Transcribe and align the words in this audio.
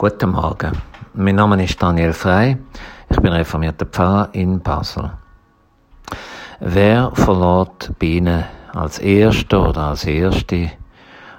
Guten 0.00 0.30
Morgen. 0.30 0.80
Mein 1.14 1.34
Name 1.34 1.64
ist 1.64 1.82
Daniel 1.82 2.12
Frey. 2.12 2.56
Ich 3.10 3.16
bin 3.16 3.32
reformierter 3.32 3.84
Pfarrer 3.84 4.28
in 4.30 4.60
Basel. 4.60 5.10
Wer 6.60 7.10
verlässt 7.14 7.98
Bienen 7.98 8.44
als 8.72 9.00
Erster 9.00 9.70
oder 9.70 9.88
als 9.88 10.04
Erste 10.04 10.70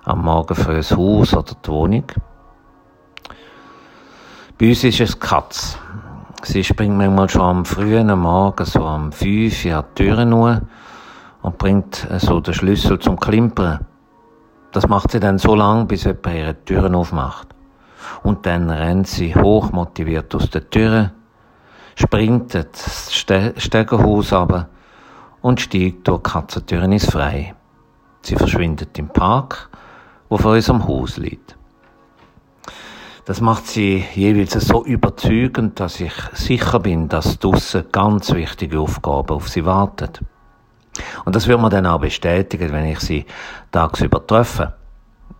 am 0.04 0.26
Morgen 0.26 0.56
für 0.56 0.72
ein 0.72 0.84
Haus 0.84 1.34
oder 1.34 1.56
die 1.66 1.70
Wohnung? 1.70 2.04
Bei 4.58 4.68
uns 4.68 4.84
ist 4.84 5.00
es 5.00 5.18
Katz. 5.18 5.80
Sie 6.44 6.62
springt 6.62 6.98
manchmal 6.98 7.30
schon 7.30 7.42
am 7.42 7.64
frühen 7.64 8.14
Morgen, 8.20 8.66
so 8.66 8.84
am 8.84 9.14
5 9.14 9.66
Uhr 9.68 9.76
an 9.78 9.86
die 9.98 10.04
Türen 10.04 10.30
nur 10.32 10.62
und 11.44 11.58
bringt 11.58 12.06
so 12.18 12.42
den 12.42 12.54
Schlüssel 12.54 13.00
zum 13.00 13.18
Klimpern. 13.18 13.86
Das 14.74 14.86
macht 14.90 15.12
sie 15.12 15.22
dann 15.22 15.38
so 15.38 15.56
lang, 15.56 15.88
bis 15.88 16.04
jemand 16.04 16.28
ihre 16.28 16.66
Türen 16.66 16.96
aufmacht. 16.96 17.56
Und 18.24 18.46
dann 18.46 18.70
rennt 18.70 19.08
sie 19.08 19.36
hochmotiviert 19.36 20.34
aus 20.36 20.50
der 20.50 20.70
Tür, 20.70 21.12
springt 21.96 22.54
das 22.54 23.14
Ste 23.14 23.54
ab 24.32 24.70
und 25.42 25.62
steigt 25.62 26.08
durch 26.08 26.22
die 26.22 26.30
Katzentüren 26.30 26.92
ins 26.92 27.06
Freie. 27.06 27.54
Sie 28.22 28.36
verschwindet 28.36 28.98
im 29.00 29.10
Park, 29.10 29.70
wo 30.28 30.38
vor 30.38 30.54
unserem 30.54 30.88
Haus 30.88 31.18
liegt. 31.18 31.56
Das 33.26 33.42
macht 33.42 33.68
sie 33.68 34.04
jeweils 34.16 34.54
so 34.54 34.84
überzeugend, 34.84 35.80
dass 35.80 36.00
ich 36.00 36.14
sicher 36.34 36.80
bin, 36.80 37.10
dass 37.10 37.38
draussen 37.38 37.86
ganz 37.92 38.34
wichtige 38.34 38.80
Aufgaben 38.80 39.36
auf 39.36 39.50
sie 39.50 39.66
warten. 39.66 40.10
Und 41.26 41.36
das 41.36 41.48
wird 41.48 41.62
man 41.62 41.70
dann 41.70 41.86
auch 41.86 42.00
bestätigen, 42.00 42.74
wenn 42.74 42.86
ich 42.86 43.00
sie 43.00 43.26
tagsüber 43.72 44.26
treffe. 44.26 44.74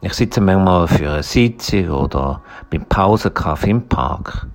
Ich 0.02 0.14
sitze 0.14 0.40
manchmal 0.40 0.88
für 0.88 1.12
eine 1.12 1.24
Sitzung 1.24 1.90
oder 1.90 2.42
beim 2.70 2.86
Pausenkaffee 2.86 3.72
im 3.72 3.86
Park. 3.90 4.48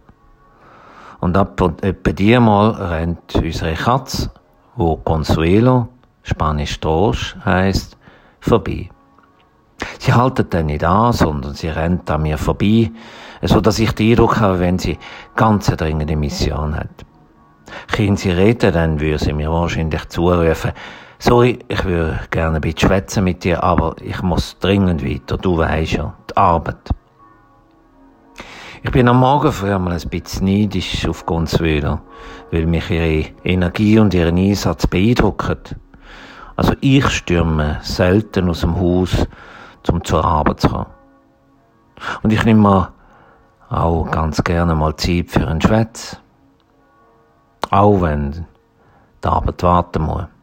Und 1.20 1.36
ab 1.36 1.60
und 1.60 1.84
etwa 1.84 2.12
die 2.12 2.38
mal 2.38 2.70
rennt 2.70 3.34
unsere 3.34 3.74
Katze, 3.74 4.30
wo 4.74 4.96
Consuelo, 4.96 5.88
Spanisch 6.22 6.80
Trosch 6.80 7.36
heisst, 7.44 7.98
vorbei. 8.40 8.88
Sie 9.98 10.14
haltet 10.14 10.54
dann 10.54 10.66
nicht 10.66 10.82
an, 10.82 11.12
sondern 11.12 11.52
sie 11.52 11.68
rennt 11.68 12.10
an 12.10 12.22
mir 12.22 12.38
vorbei, 12.38 12.90
so 13.42 13.60
dass 13.60 13.78
ich 13.78 13.92
den 13.92 14.12
Eindruck 14.12 14.40
habe, 14.40 14.60
wenn 14.60 14.78
sie 14.78 14.98
ganz 15.36 15.68
eine 15.68 15.76
dringende 15.76 16.16
Mission 16.16 16.74
hat. 16.74 17.04
Können 17.92 18.16
sie 18.16 18.30
reden, 18.30 18.72
dann 18.72 18.98
würde 18.98 19.18
sie 19.22 19.34
mir 19.34 19.50
wahrscheinlich 19.50 20.08
zurufen, 20.08 20.72
sorry, 21.24 21.58
ich 21.68 21.82
würde 21.84 22.20
gerne 22.30 22.56
ein 22.56 22.60
bisschen 22.60 22.80
schwätzen 22.80 23.24
mit 23.24 23.44
dir, 23.44 23.62
aber 23.62 23.96
ich 24.02 24.20
muss 24.22 24.58
dringend 24.58 25.02
weiter, 25.02 25.38
du 25.38 25.56
weisst 25.56 25.92
ja, 25.92 26.12
die 26.30 26.36
Arbeit. 26.36 26.90
Ich 28.82 28.90
bin 28.90 29.08
am 29.08 29.20
Morgen 29.20 29.50
früh 29.50 29.76
mal 29.78 29.92
ein 29.92 30.08
bisschen 30.10 30.44
neidisch 30.44 31.08
auf 31.08 31.24
Gonzwöder, 31.24 32.02
weil 32.50 32.66
mich 32.66 32.90
ihre 32.90 33.30
Energie 33.42 33.98
und 33.98 34.12
ihren 34.12 34.36
Einsatz 34.36 34.86
beeindrucken. 34.86 35.60
Also 36.56 36.74
ich 36.82 37.08
stürme 37.08 37.78
selten 37.80 38.50
aus 38.50 38.60
dem 38.60 38.78
Haus, 38.78 39.26
um 39.90 40.04
zur 40.04 40.22
Arbeit 40.22 40.60
zu 40.60 40.68
kommen. 40.68 40.90
Und 42.22 42.34
ich 42.34 42.44
nehme 42.44 42.60
mir 42.60 42.92
auch 43.70 44.10
ganz 44.10 44.44
gerne 44.44 44.74
mal 44.74 44.94
Zeit 44.96 45.30
für 45.30 45.48
einen 45.48 45.62
Schwätz. 45.62 46.20
Auch 47.70 48.02
wenn 48.02 48.44
die 49.24 49.28
Arbeit 49.28 49.62
warten 49.62 50.02
muss. 50.02 50.33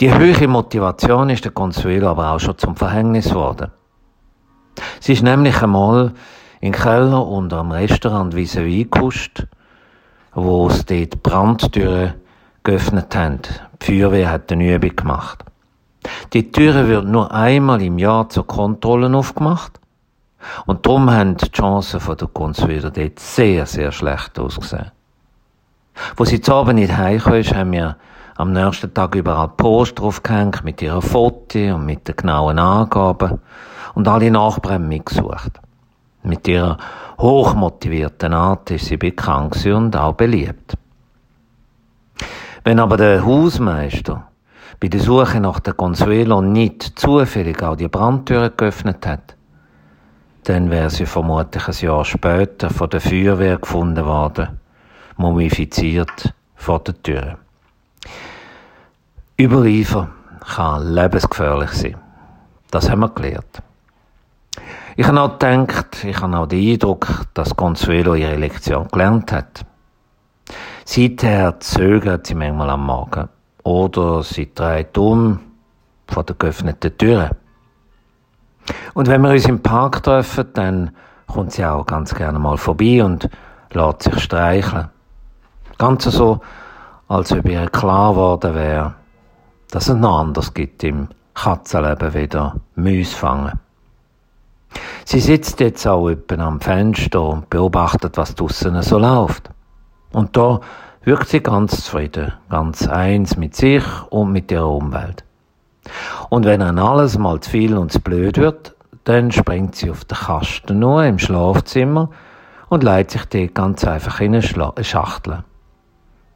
Die 0.00 0.10
höhere 0.14 0.48
Motivation 0.48 1.28
ist 1.28 1.44
der 1.44 1.52
Consuelo 1.52 2.08
aber 2.08 2.30
auch 2.30 2.40
schon 2.40 2.56
zum 2.56 2.74
Verhängnis 2.74 3.28
geworden. 3.28 3.70
Sie 4.98 5.12
ist 5.12 5.22
nämlich 5.22 5.62
einmal 5.62 6.14
in 6.62 6.72
Keller 6.72 7.26
unter 7.26 7.58
am 7.58 7.70
Restaurant 7.70 8.34
vis-à-vis 8.34 8.84
gekuscht, 8.84 9.46
wo 10.32 10.68
es 10.68 10.86
dort 10.86 11.22
Brandtüren 11.22 12.14
geöffnet 12.62 13.14
haben. 13.14 13.40
Die 13.82 13.86
Feuerwehr 13.86 14.30
hat 14.30 14.50
eine 14.50 14.74
Übung 14.74 14.96
gemacht. 14.96 15.44
Die 16.32 16.50
Türe 16.50 16.88
wird 16.88 17.04
nur 17.04 17.30
einmal 17.34 17.82
im 17.82 17.98
Jahr 17.98 18.26
zur 18.30 18.46
Kontrolle 18.46 19.14
aufgemacht. 19.14 19.80
Und 20.64 20.86
darum 20.86 21.10
haben 21.10 21.36
die 21.36 21.52
Chancen 21.52 22.00
von 22.00 22.16
der 22.16 22.28
Consuelo 22.28 22.88
dort 22.88 23.18
sehr, 23.18 23.66
sehr 23.66 23.92
schlecht 23.92 24.38
ausgesehen. 24.38 24.92
Wo 26.16 26.24
sie 26.24 26.40
zu 26.40 26.54
Abend 26.54 26.76
nicht 26.76 26.96
heimgekommen 26.96 27.44
haben 27.44 27.72
wir 27.72 27.96
am 28.40 28.52
nächsten 28.52 28.94
Tag 28.94 29.14
überall 29.14 29.48
Post 29.48 29.98
draufgehängt 29.98 30.64
mit 30.64 30.80
ihrer 30.80 31.02
Foto 31.02 31.58
und 31.74 31.84
mit 31.84 32.08
den 32.08 32.16
genauen 32.16 32.58
Angaben. 32.58 33.38
Und 33.94 34.08
alle 34.08 34.30
Nachbarn 34.30 34.88
mitgesucht. 34.88 35.60
Mit 36.22 36.48
ihrer 36.48 36.78
hochmotivierten 37.18 38.32
Art 38.32 38.70
ist 38.70 38.86
sie 38.86 38.96
bekannt 38.96 39.66
und 39.66 39.94
auch 39.94 40.14
beliebt. 40.14 40.74
Wenn 42.64 42.78
aber 42.78 42.96
der 42.96 43.24
Hausmeister 43.24 44.26
bei 44.80 44.88
der 44.88 45.00
Suche 45.00 45.40
nach 45.40 45.60
der 45.60 45.74
Consuelo 45.74 46.40
nicht 46.40 46.98
zufällig 46.98 47.62
auch 47.62 47.76
die 47.76 47.88
Brandtüre 47.88 48.50
geöffnet 48.50 49.06
hat, 49.06 49.36
dann 50.44 50.70
wäre 50.70 50.88
sie 50.88 51.04
vermutlich 51.04 51.68
ein 51.68 51.86
Jahr 51.86 52.04
später 52.06 52.70
von 52.70 52.88
der 52.88 53.02
Feuerwehr 53.02 53.58
gefunden 53.58 54.06
worden, 54.06 54.60
mumifiziert 55.18 56.32
vor 56.54 56.78
der 56.78 57.02
Tür. 57.02 57.38
Übereifer 59.40 60.10
kann 60.54 60.92
lebensgefährlich 60.92 61.70
sein. 61.70 61.96
Das 62.70 62.90
haben 62.90 63.00
wir 63.00 63.08
gelernt. 63.08 63.62
Ich 64.96 65.06
habe 65.06 65.18
auch 65.18 65.38
gedacht, 65.38 66.04
ich 66.04 66.20
habe 66.20 66.36
auch 66.36 66.46
den 66.46 66.72
Eindruck, 66.72 67.24
dass 67.32 67.56
Consuelo 67.56 68.14
ihre 68.16 68.36
Lektion 68.36 68.86
gelernt 68.88 69.32
hat. 69.32 69.64
Seither 70.84 71.58
zögert 71.58 72.26
sie 72.26 72.34
manchmal 72.34 72.68
am 72.68 72.84
Morgen. 72.84 73.30
Oder 73.62 74.22
sie 74.22 74.52
dreht 74.54 74.98
um 74.98 75.40
vor 76.06 76.24
der 76.24 76.36
geöffneten 76.36 76.98
Tür. 76.98 77.30
Und 78.92 79.08
wenn 79.08 79.22
wir 79.22 79.30
uns 79.30 79.46
im 79.46 79.62
Park 79.62 80.02
treffen, 80.02 80.48
dann 80.52 80.90
kommt 81.26 81.52
sie 81.52 81.64
auch 81.64 81.86
ganz 81.86 82.14
gerne 82.14 82.38
mal 82.38 82.58
vorbei 82.58 83.02
und 83.02 83.26
lässt 83.72 84.02
sich 84.02 84.20
streicheln. 84.20 84.90
Ganz 85.78 86.04
so, 86.04 86.42
als 87.08 87.32
ob 87.32 87.48
ihr 87.48 87.66
klar 87.70 88.10
geworden 88.12 88.54
wäre, 88.54 88.99
dass 89.70 89.88
es 89.88 89.96
noch 89.96 90.18
anders 90.18 90.54
gibt 90.54 90.84
im 90.84 91.08
Katzenleben 91.34 92.14
wieder 92.14 92.56
Müs 92.74 93.12
fangen. 93.12 93.58
Sie 95.04 95.20
sitzt 95.20 95.60
jetzt 95.60 95.86
auch 95.86 96.08
etwa 96.08 96.36
am 96.46 96.60
Fenster 96.60 97.22
und 97.22 97.50
beobachtet, 97.50 98.16
was 98.16 98.34
draussen 98.34 98.80
so 98.82 98.98
läuft. 98.98 99.50
Und 100.12 100.36
da 100.36 100.60
wirkt 101.02 101.28
sie 101.28 101.40
ganz 101.40 101.84
zufrieden, 101.84 102.32
ganz 102.48 102.86
eins 102.86 103.36
mit 103.36 103.56
sich 103.56 103.84
und 104.10 104.32
mit 104.32 104.52
ihrer 104.52 104.68
Umwelt. 104.68 105.24
Und 106.28 106.44
wenn 106.44 106.60
dann 106.60 106.78
alles 106.78 107.18
mal 107.18 107.40
zu 107.40 107.50
viel 107.50 107.76
und 107.76 107.90
zu 107.90 108.00
blöd 108.00 108.38
wird, 108.38 108.74
dann 109.04 109.32
springt 109.32 109.74
sie 109.76 109.90
auf 109.90 110.04
den 110.04 110.18
Kasten 110.18 110.78
nur 110.78 111.04
im 111.04 111.18
Schlafzimmer 111.18 112.10
und 112.68 112.84
leitet 112.84 113.12
sich 113.12 113.26
dort 113.26 113.54
ganz 113.54 113.84
einfach 113.84 114.20
in 114.20 114.34
eine 114.34 114.84
Schachtel. 114.84 115.42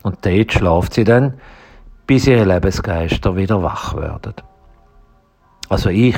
Und 0.02 0.24
dort 0.26 0.52
schlaft 0.52 0.94
sie 0.94 1.04
dann, 1.04 1.34
bis 2.06 2.26
ihre 2.26 2.44
Lebensgeister 2.44 3.36
wieder 3.36 3.62
wach 3.62 3.96
werden. 3.96 4.34
Also 5.68 5.90
ich, 5.90 6.16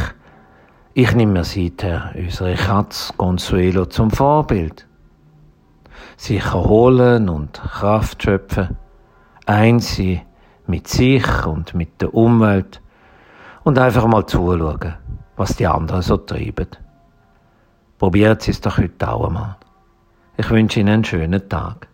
ich 0.94 1.14
nehme 1.14 1.32
mir 1.32 1.44
seither 1.44 2.12
unsere 2.14 2.54
Katze 2.54 3.12
Consuelo 3.16 3.86
zum 3.86 4.10
Vorbild. 4.10 4.86
Sich 6.16 6.44
erholen 6.44 7.28
und 7.28 7.52
Kraft 7.52 8.22
schöpfen, 8.22 8.76
eins 9.46 9.96
sein 9.96 10.22
mit 10.66 10.88
sich 10.88 11.46
und 11.46 11.74
mit 11.74 12.00
der 12.00 12.14
Umwelt 12.14 12.80
und 13.64 13.78
einfach 13.78 14.06
mal 14.06 14.26
zuschauen, 14.26 14.94
was 15.36 15.56
die 15.56 15.66
anderen 15.66 16.02
so 16.02 16.16
treiben. 16.16 16.68
Probiert 17.98 18.48
es 18.48 18.60
doch 18.60 18.78
heute 18.78 19.08
auch 19.08 19.28
einmal. 19.28 19.56
Ich 20.36 20.50
wünsche 20.50 20.80
Ihnen 20.80 20.88
einen 20.90 21.04
schönen 21.04 21.48
Tag. 21.48 21.88